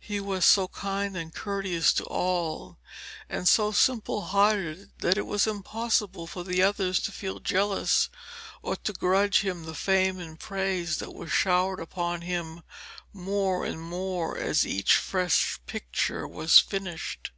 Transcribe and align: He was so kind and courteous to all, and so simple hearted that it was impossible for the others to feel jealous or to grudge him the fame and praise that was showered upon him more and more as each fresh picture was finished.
He 0.00 0.20
was 0.20 0.46
so 0.46 0.68
kind 0.68 1.18
and 1.18 1.34
courteous 1.34 1.92
to 1.92 2.04
all, 2.04 2.78
and 3.28 3.46
so 3.46 3.72
simple 3.72 4.22
hearted 4.22 4.90
that 5.00 5.18
it 5.18 5.26
was 5.26 5.46
impossible 5.46 6.26
for 6.26 6.42
the 6.44 6.62
others 6.62 6.98
to 7.00 7.12
feel 7.12 7.40
jealous 7.40 8.08
or 8.62 8.76
to 8.76 8.94
grudge 8.94 9.40
him 9.40 9.64
the 9.64 9.74
fame 9.74 10.18
and 10.18 10.40
praise 10.40 10.96
that 10.96 11.12
was 11.12 11.30
showered 11.30 11.80
upon 11.80 12.22
him 12.22 12.62
more 13.12 13.66
and 13.66 13.82
more 13.82 14.38
as 14.38 14.66
each 14.66 14.94
fresh 14.96 15.60
picture 15.66 16.26
was 16.26 16.58
finished. 16.58 17.30